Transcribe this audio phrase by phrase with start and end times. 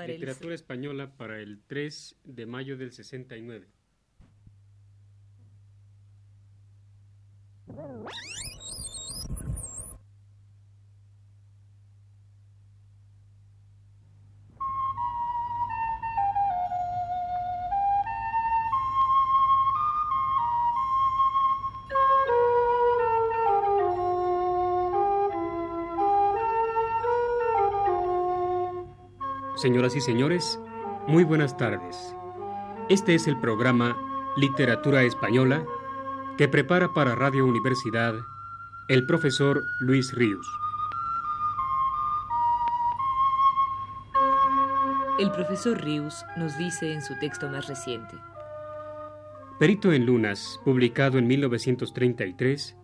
[0.00, 3.66] Para el- Literatura española para el 3 de mayo del 69.
[29.60, 30.58] Señoras y señores,
[31.06, 32.16] muy buenas tardes.
[32.88, 33.94] Este es el programa
[34.38, 35.66] Literatura Española
[36.38, 38.14] que prepara para Radio Universidad
[38.88, 40.46] el profesor Luis Ríos.
[45.18, 48.16] El profesor Rius nos dice en su texto más reciente.
[49.58, 52.76] Perito en Lunas, publicado en 1933,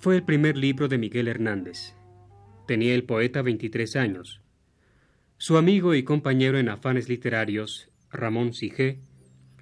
[0.00, 1.94] fue el primer libro de Miguel Hernández.
[2.66, 4.42] Tenía el poeta 23 años.
[5.40, 8.98] Su amigo y compañero en afanes literarios, Ramón Sigé,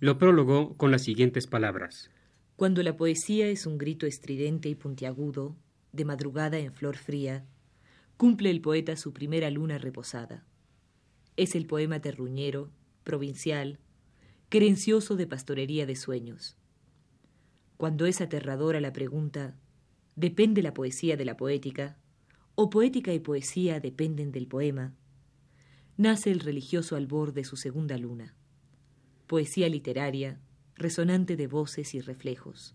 [0.00, 2.10] lo prologó con las siguientes palabras.
[2.56, 5.56] Cuando la poesía es un grito estridente y puntiagudo,
[5.92, 7.46] de madrugada en flor fría,
[8.18, 10.44] cumple el poeta su primera luna reposada.
[11.38, 12.70] Es el poema terruñero,
[13.02, 13.78] provincial,
[14.50, 16.58] querencioso de pastorería de sueños.
[17.78, 19.56] Cuando es aterradora la pregunta,
[20.16, 21.96] ¿depende la poesía de la poética?
[22.56, 24.94] ¿O poética y poesía dependen del poema?
[26.04, 28.34] Nace el religioso albor de su segunda luna.
[29.28, 30.40] Poesía literaria,
[30.74, 32.74] resonante de voces y reflejos.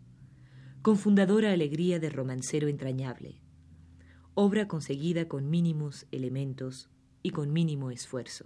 [0.82, 3.42] Con fundadora alegría de romancero entrañable.
[4.34, 6.90] Obra conseguida con mínimos elementos
[7.22, 8.46] y con mínimo esfuerzo.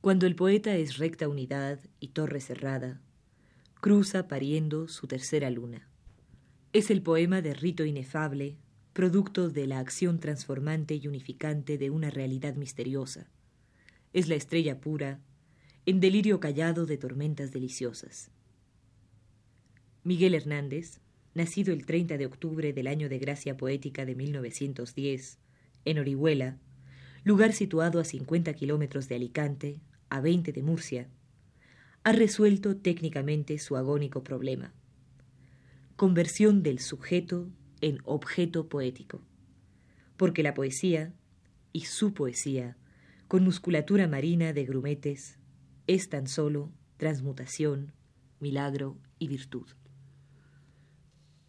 [0.00, 3.00] Cuando el poeta es recta unidad y torre cerrada,
[3.80, 5.88] cruza pariendo su tercera luna.
[6.72, 8.56] Es el poema de rito inefable,
[8.92, 13.30] producto de la acción transformante y unificante de una realidad misteriosa.
[14.16, 15.20] Es la estrella pura,
[15.84, 18.30] en delirio callado de tormentas deliciosas.
[20.04, 21.00] Miguel Hernández,
[21.34, 25.38] nacido el 30 de octubre del año de gracia poética de 1910,
[25.84, 26.56] en Orihuela,
[27.24, 31.08] lugar situado a 50 kilómetros de Alicante, a 20 de Murcia,
[32.02, 34.72] ha resuelto técnicamente su agónico problema.
[35.96, 37.50] Conversión del sujeto
[37.82, 39.20] en objeto poético.
[40.16, 41.12] Porque la poesía,
[41.74, 42.78] y su poesía,
[43.28, 45.38] con musculatura marina de grumetes,
[45.86, 47.92] es tan solo transmutación,
[48.40, 49.66] milagro y virtud.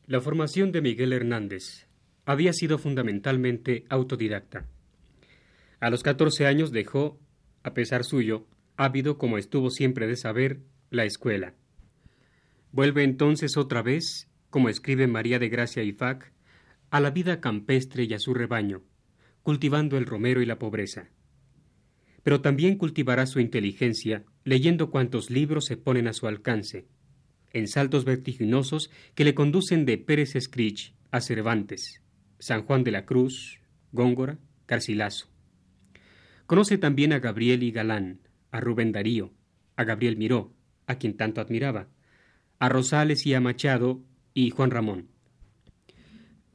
[0.06, 1.88] La formación de Miguel Hernández
[2.26, 4.66] había sido fundamentalmente autodidacta.
[5.80, 7.20] A los 14 años dejó,
[7.64, 11.54] a pesar suyo, ávido como estuvo siempre de saber, la escuela.
[12.72, 16.32] Vuelve entonces otra vez, como escribe María de Gracia Ifac,
[16.90, 18.82] a la vida campestre y a su rebaño,
[19.44, 21.10] cultivando el romero y la pobreza.
[22.28, 26.86] Pero también cultivará su inteligencia leyendo cuantos libros se ponen a su alcance,
[27.54, 32.04] en saltos vertiginosos que le conducen de Pérez Escrich a Cervantes,
[32.38, 33.62] San Juan de la Cruz,
[33.94, 35.30] Góngora, Garcilaso.
[36.48, 38.20] Conoce también a Gabriel y Galán,
[38.52, 39.32] a Rubén Darío,
[39.78, 40.54] a Gabriel Miró,
[40.86, 41.88] a quien tanto admiraba,
[42.60, 45.08] a Rosales y a Machado y Juan Ramón.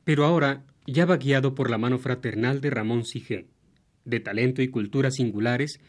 [0.05, 3.49] Pero ahora ya va guiado por la mano fraternal de Ramón Sigé,
[4.05, 5.81] de talento y cultura singulares,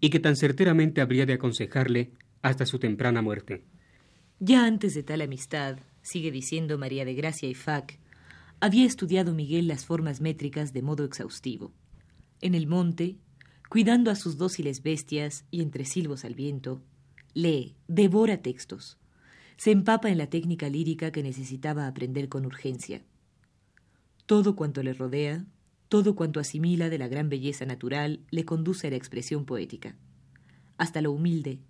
[0.00, 2.10] y que tan certeramente habría de aconsejarle
[2.42, 3.64] hasta su temprana muerte.
[4.40, 7.98] Ya antes de tal amistad, sigue diciendo María de Gracia y Fac,
[8.60, 11.72] había estudiado Miguel las formas métricas de modo exhaustivo.
[12.40, 13.16] En el monte,
[13.68, 16.82] cuidando a sus dóciles bestias y entre silbos al viento,
[17.34, 18.98] lee, devora textos,
[19.56, 23.02] se empapa en la técnica lírica que necesitaba aprender con urgencia.
[24.26, 25.44] Todo cuanto le rodea,
[25.88, 29.96] todo cuanto asimila de la gran belleza natural, le conduce a la expresión poética.
[30.76, 31.60] Hasta lo humilde,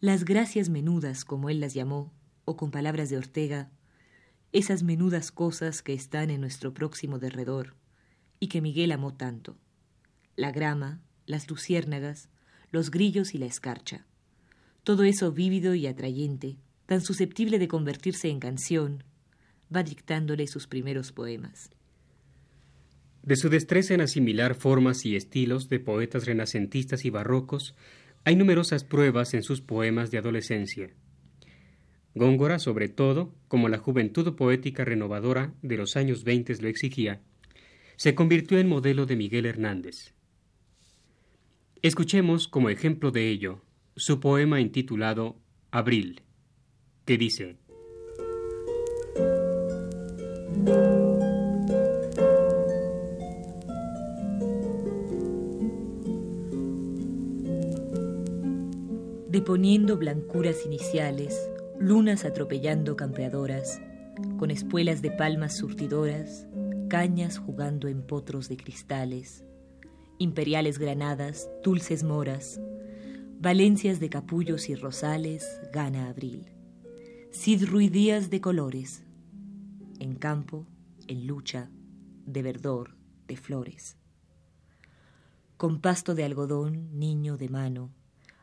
[0.00, 2.12] las gracias menudas, como él las llamó,
[2.44, 3.70] o con palabras de Ortega,
[4.52, 7.74] esas menudas cosas que están en nuestro próximo derredor
[8.38, 9.56] y que Miguel amó tanto.
[10.36, 12.28] La grama, las luciérnagas,
[12.70, 14.06] los grillos y la escarcha.
[14.84, 19.04] Todo eso vívido y atrayente, tan susceptible de convertirse en canción,
[19.74, 21.70] va dictándole sus primeros poemas.
[23.28, 27.74] De su destreza en asimilar formas y estilos de poetas renacentistas y barrocos,
[28.24, 30.88] hay numerosas pruebas en sus poemas de adolescencia.
[32.14, 37.20] Góngora, sobre todo, como la juventud poética renovadora de los años veinte lo exigía,
[37.96, 40.14] se convirtió en modelo de Miguel Hernández.
[41.82, 43.60] Escuchemos como ejemplo de ello
[43.94, 45.36] su poema intitulado
[45.70, 46.22] Abril,
[47.04, 47.58] que dice
[59.38, 61.48] Deponiendo blancuras iniciales,
[61.78, 63.80] lunas atropellando campeadoras,
[64.36, 66.48] con espuelas de palmas surtidoras,
[66.88, 69.44] cañas jugando en potros de cristales,
[70.18, 72.60] imperiales granadas, dulces moras,
[73.38, 76.50] valencias de capullos y rosales, gana abril.
[77.30, 79.04] Cid ruidías de colores,
[80.00, 80.66] en campo,
[81.06, 81.70] en lucha,
[82.26, 82.96] de verdor,
[83.28, 83.98] de flores.
[85.56, 87.92] Con pasto de algodón, niño de mano,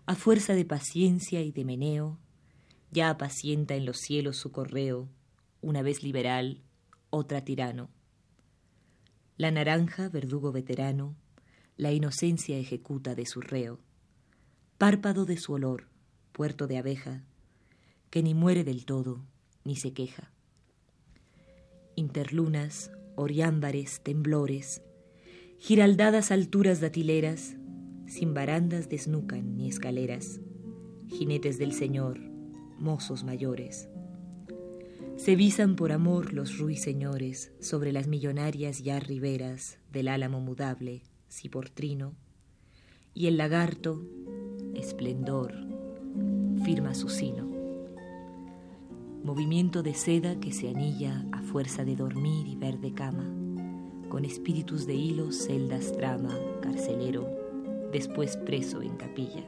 [0.06, 2.20] a fuerza de paciencia y de meneo,
[2.92, 5.10] ya apacienta en los cielos su correo,
[5.62, 6.62] una vez liberal,
[7.10, 7.90] otra tirano.
[9.38, 11.16] La naranja, verdugo veterano,
[11.76, 13.80] la inocencia ejecuta de su reo,
[14.78, 15.88] párpado de su olor,
[16.32, 17.24] puerto de abeja,
[18.12, 19.26] que ni muere del todo,
[19.64, 20.32] ni se queja.
[21.96, 24.82] Interlunas, oriámbares, temblores,
[25.58, 27.56] giraldadas alturas datileras,
[28.08, 30.40] sin barandas desnucan ni escaleras,
[31.08, 32.20] jinetes del Señor,
[32.80, 33.90] mozos mayores.
[35.18, 42.14] Se visan por amor los ruiseñores sobre las millonarias ya riberas del álamo mudable, ciportrino,
[43.14, 44.06] y el lagarto,
[44.76, 45.54] esplendor,
[46.66, 47.50] firma su sino.
[49.24, 53.34] Movimiento de seda que se anilla a fuerza de dormir y verde cama,
[54.10, 57.45] con espíritus de hilos celdas trama, carcelero,
[57.96, 59.48] después preso en capilla.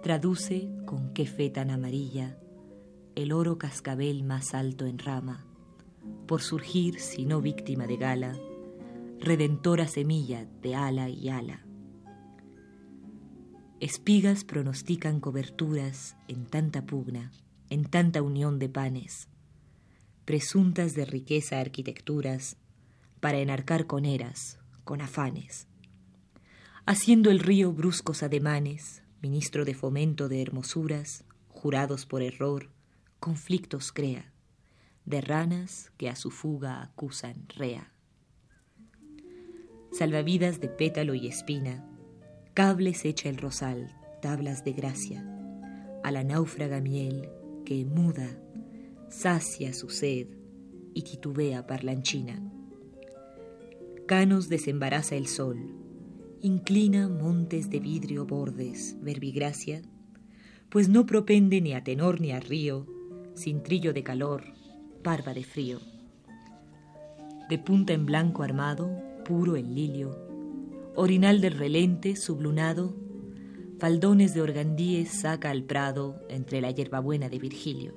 [0.00, 2.38] Traduce con qué fe tan amarilla
[3.16, 5.44] el oro cascabel más alto en rama,
[6.28, 8.38] por surgir, si no víctima de gala,
[9.18, 11.66] redentora semilla de ala y ala.
[13.80, 17.32] Espigas pronostican coberturas en tanta pugna,
[17.70, 19.28] en tanta unión de panes,
[20.24, 22.56] presuntas de riqueza arquitecturas,
[23.18, 25.66] para enarcar con eras, con afanes.
[26.86, 32.68] Haciendo el río bruscos ademanes, ministro de fomento de hermosuras, jurados por error,
[33.20, 34.34] conflictos crea,
[35.06, 37.90] de ranas que a su fuga acusan rea.
[39.92, 41.88] Salvavidas de pétalo y espina,
[42.52, 45.26] cables echa el rosal, tablas de gracia,
[46.02, 47.30] a la náufraga miel
[47.64, 48.38] que muda,
[49.08, 50.26] sacia su sed
[50.92, 52.42] y titubea parlanchina.
[54.06, 55.83] Canos desembaraza el sol,
[56.44, 59.80] inclina montes de vidrio bordes, verbigracia,
[60.68, 62.86] pues no propende ni a tenor ni a río,
[63.32, 64.44] sin trillo de calor,
[65.02, 65.78] parva de frío.
[67.48, 68.90] De punta en blanco armado,
[69.24, 70.18] puro el lilio,
[70.94, 72.94] orinal del relente sublunado,
[73.78, 77.94] faldones de organdíes saca al prado entre la hierbabuena de Virgilio.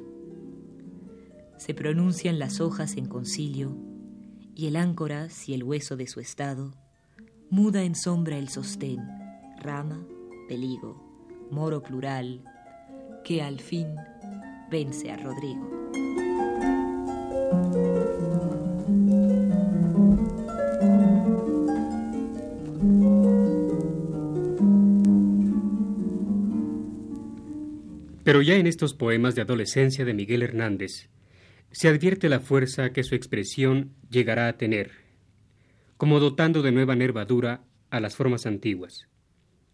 [1.58, 3.76] Se pronuncian las hojas en concilio,
[4.56, 6.72] y el áncora, si el hueso de su estado,
[7.50, 9.00] muda en sombra el sostén,
[9.60, 10.06] rama,
[10.48, 11.04] peligo,
[11.52, 12.44] moro plural,
[13.24, 13.88] que al fin
[14.70, 15.78] vence a Rodrigo.
[28.24, 31.10] Pero ya en estos poemas de adolescencia de Miguel Hernández
[31.72, 35.06] se advierte la fuerza que su expresión llegará a tener,
[35.98, 39.08] como dotando de nueva nervadura a las formas antiguas,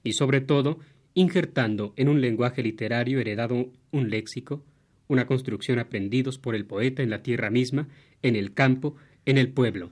[0.04, 0.80] y sobre todo
[1.14, 4.66] injertando en un lenguaje literario heredado un léxico,
[5.08, 7.88] una construcción aprendidos por el poeta en la tierra misma,
[8.22, 9.92] en el campo, en el pueblo.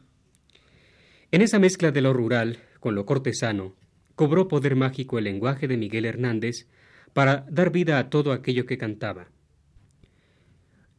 [1.31, 3.75] En esa mezcla de lo rural con lo cortesano,
[4.15, 6.67] cobró poder mágico el lenguaje de Miguel Hernández
[7.13, 9.29] para dar vida a todo aquello que cantaba.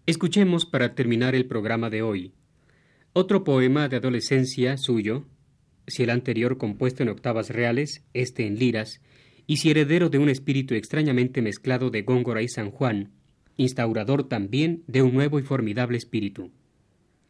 [0.06, 2.34] Escuchemos para terminar el programa de hoy
[3.12, 5.24] otro poema de adolescencia suyo,
[5.86, 9.00] si el anterior compuesto en octavas reales, este en liras,
[9.46, 13.10] y si heredero de un espíritu extrañamente mezclado de Góngora y San Juan,
[13.56, 16.50] instaurador también de un nuevo y formidable espíritu,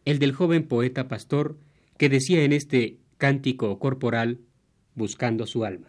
[0.05, 1.59] el del joven poeta pastor
[1.97, 4.39] que decía en este cántico corporal,
[4.95, 5.89] buscando su alma.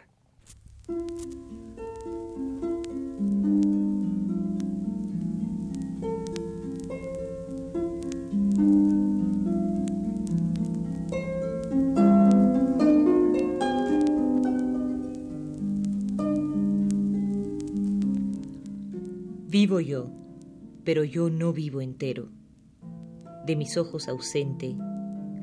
[19.53, 20.10] Vivo yo
[20.83, 22.29] pero yo no vivo entero.
[23.45, 24.75] De mis ojos ausente,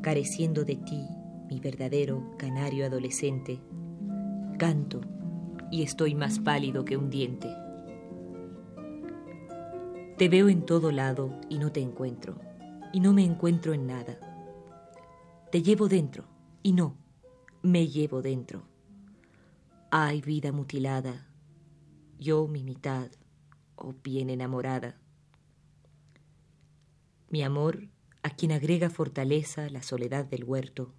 [0.02, 1.07] careciendo de ti,
[1.49, 3.61] mi verdadero canario adolescente,
[4.59, 5.00] canto
[5.71, 7.55] y estoy más pálido que un diente.
[10.19, 12.35] Te veo en todo lado y no te encuentro,
[12.93, 14.19] y no me encuentro en nada.
[15.52, 16.25] Te llevo dentro,
[16.64, 16.97] y no,
[17.62, 18.64] me llevo dentro.
[19.93, 21.29] Ay, vida mutilada,
[22.19, 23.09] yo mi mitad,
[23.81, 24.99] oh bien enamorada.
[27.29, 27.89] Mi amor,
[28.23, 30.93] a quien agrega fortaleza la soledad del huerto,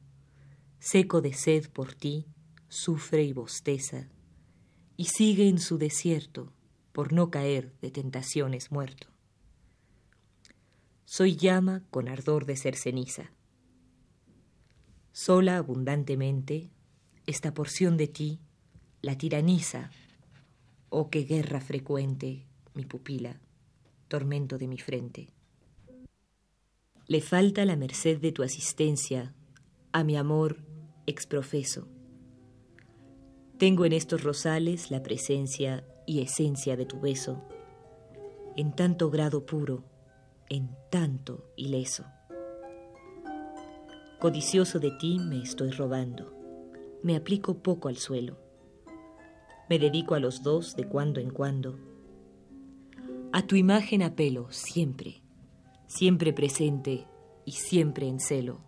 [0.79, 2.25] seco de sed por ti,
[2.67, 4.09] sufre y bosteza,
[4.97, 6.51] y sigue en su desierto
[6.91, 9.07] por no caer de tentaciones muerto.
[11.05, 13.31] Soy llama con ardor de ser ceniza.
[15.11, 16.69] Sola abundantemente,
[17.25, 18.39] esta porción de ti
[19.01, 19.91] la tiraniza.
[20.89, 23.39] Oh, qué guerra frecuente, mi pupila,
[24.07, 25.29] tormento de mi frente.
[27.07, 29.33] Le falta la merced de tu asistencia
[29.91, 30.63] a mi amor
[31.05, 31.87] exprofeso.
[33.57, 37.43] Tengo en estos rosales la presencia y esencia de tu beso,
[38.55, 39.83] en tanto grado puro,
[40.49, 42.05] en tanto ileso.
[44.19, 46.33] Codicioso de ti me estoy robando,
[47.03, 48.37] me aplico poco al suelo,
[49.69, 51.90] me dedico a los dos de cuando en cuando.
[53.33, 55.21] A tu imagen apelo siempre,
[55.87, 57.07] siempre presente
[57.45, 58.59] y siempre en celo.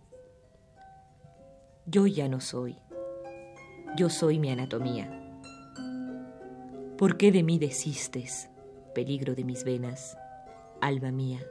[1.84, 2.78] Yo ya no soy,
[3.94, 5.20] yo soy mi anatomía.
[6.96, 8.48] ¿Por qué de mí desistes,
[8.94, 10.16] peligro de mis venas,
[10.80, 11.46] alma mía?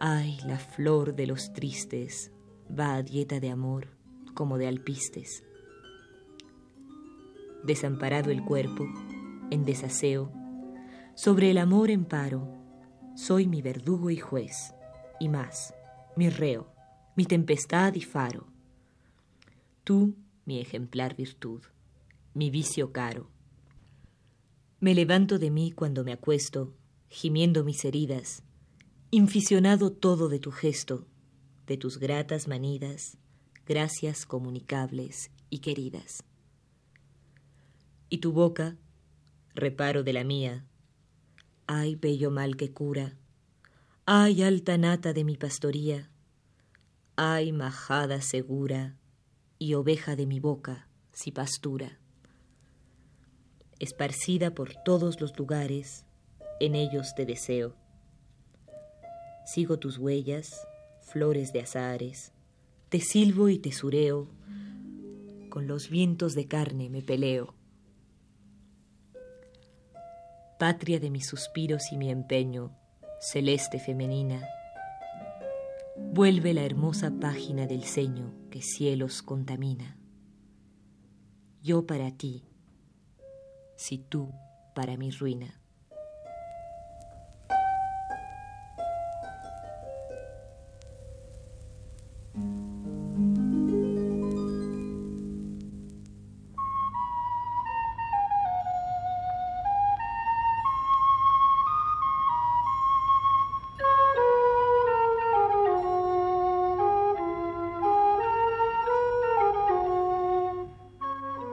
[0.00, 2.32] Ay, la flor de los tristes
[2.68, 3.90] va a dieta de amor
[4.34, 5.44] como de alpistes.
[7.62, 8.88] Desamparado el cuerpo,
[9.52, 10.32] en desaseo,
[11.22, 12.48] sobre el amor en paro,
[13.14, 14.72] soy mi verdugo y juez,
[15.18, 15.74] y más,
[16.16, 16.72] mi reo,
[17.14, 18.46] mi tempestad y faro.
[19.84, 21.60] Tú, mi ejemplar virtud,
[22.32, 23.28] mi vicio caro.
[24.80, 26.72] Me levanto de mí cuando me acuesto,
[27.10, 28.42] gimiendo mis heridas,
[29.10, 31.06] inficionado todo de tu gesto,
[31.66, 33.18] de tus gratas manidas,
[33.66, 36.24] gracias comunicables y queridas.
[38.08, 38.78] Y tu boca,
[39.54, 40.64] reparo de la mía,
[41.72, 43.16] ay bello mal que cura,
[44.04, 46.10] ay alta nata de mi pastoría,
[47.14, 48.96] ay majada segura
[49.56, 52.00] y oveja de mi boca, si pastura.
[53.78, 56.04] Esparcida por todos los lugares,
[56.58, 57.76] en ellos te deseo.
[59.46, 60.66] Sigo tus huellas,
[61.02, 62.32] flores de azares,
[62.88, 64.26] te silbo y te sureo,
[65.50, 67.54] con los vientos de carne me peleo.
[70.60, 72.76] Patria de mis suspiros y mi empeño,
[73.18, 74.46] celeste femenina,
[75.96, 79.96] vuelve la hermosa página del ceño que cielos contamina.
[81.62, 82.44] Yo para ti,
[83.76, 84.34] si tú
[84.74, 85.59] para mi ruina.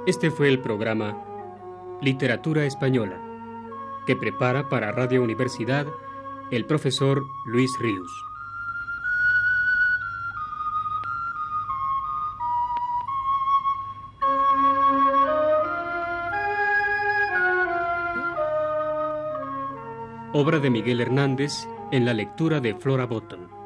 [0.07, 1.21] Este fue el programa
[2.01, 3.19] Literatura Española,
[4.05, 5.85] que prepara para Radio Universidad
[6.49, 8.09] el profesor Luis Ríos.
[20.31, 23.56] Obra de Miguel Hernández en la lectura de Flora Botton.